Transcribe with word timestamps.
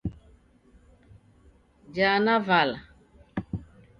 Jaa 1.95 2.17
na 2.25 2.35
vala. 2.47 2.77